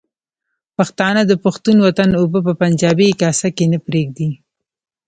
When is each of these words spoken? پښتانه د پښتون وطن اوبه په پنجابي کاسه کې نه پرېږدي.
پښتانه 0.77 1.21
د 1.27 1.31
پښتون 1.43 1.77
وطن 1.85 2.09
اوبه 2.19 2.39
په 2.47 2.53
پنجابي 2.61 3.07
کاسه 3.21 3.49
کې 3.55 3.65
نه 3.73 3.79
پرېږدي. 3.87 4.29